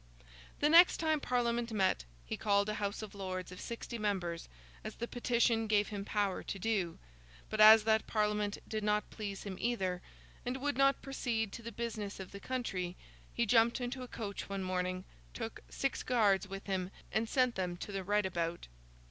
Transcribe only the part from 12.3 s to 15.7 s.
the country, he jumped into a coach one morning, took